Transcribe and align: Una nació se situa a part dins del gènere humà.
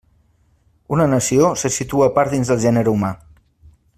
Una 0.97 1.05
nació 1.11 1.51
se 1.63 1.71
situa 1.77 2.09
a 2.09 2.13
part 2.17 2.35
dins 2.37 2.53
del 2.53 2.61
gènere 2.67 2.97
humà. 2.97 3.15